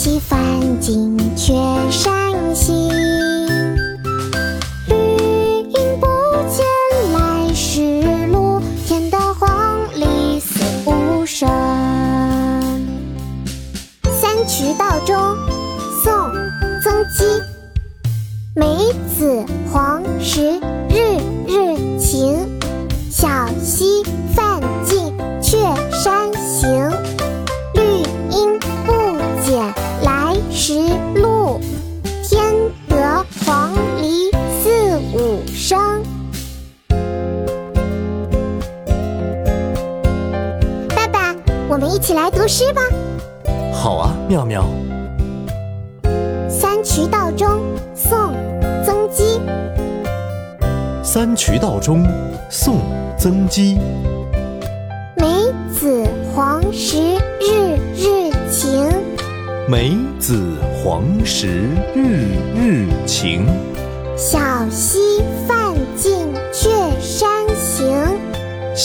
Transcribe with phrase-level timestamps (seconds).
[0.00, 0.38] 西梵
[0.80, 1.52] 净却
[1.90, 2.88] 山行
[4.86, 6.06] 绿阴不
[6.48, 6.64] 减
[7.12, 11.48] 来时路添得黄鹂四五声
[14.04, 15.36] 三衢道中
[16.04, 16.32] 宋
[16.80, 17.24] 曾几
[18.54, 22.47] 梅子黄时日日晴
[41.78, 42.82] 们一起来读诗吧。
[43.72, 44.64] 好啊，妙妙。
[46.50, 47.48] 《三衢道中》
[47.94, 48.18] 宋·
[48.84, 49.22] 曾几。
[51.04, 52.02] 《三衢道中》
[52.50, 52.76] 宋·
[53.16, 53.78] 曾几。
[55.16, 55.26] 梅
[55.72, 56.98] 子黄时
[57.40, 58.88] 日日晴。
[59.68, 61.46] 梅子黄时
[61.94, 63.46] 日日晴。
[64.16, 64.97] 小溪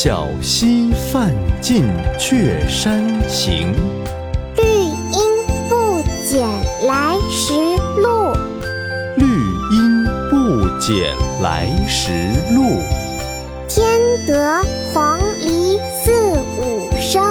[0.05, 1.85] 小溪泛尽
[2.19, 3.73] 却山行。
[4.57, 6.45] 绿阴不减
[6.85, 7.53] 来时
[8.01, 8.33] 路。
[9.15, 9.25] 绿
[9.71, 12.11] 阴不减来时
[12.53, 12.81] 路。
[13.69, 14.61] 添得
[14.93, 16.11] 黄鹂四
[16.59, 17.23] 五声。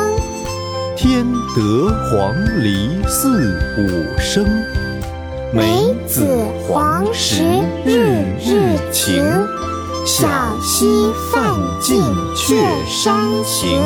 [0.96, 4.46] 添得黄鹂四五声。
[5.52, 6.26] 梅子
[6.66, 7.44] 黄时
[7.84, 9.22] 日日晴。
[10.04, 10.26] 小
[10.60, 12.01] 溪泛尽
[12.52, 13.80] 却山行。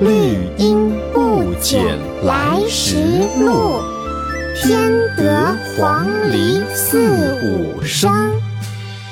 [0.00, 2.96] 绿阴不减来时
[3.40, 3.82] 路。
[4.54, 8.12] 添得黄鹂四五声。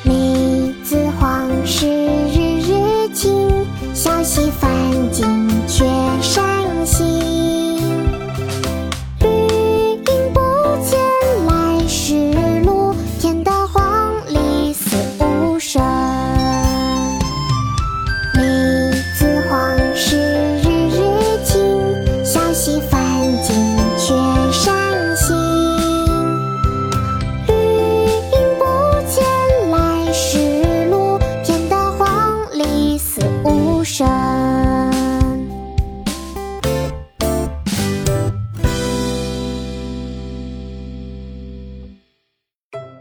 [0.05, 3.67] 梅子黄时日日晴。
[3.93, 4.53] 小溪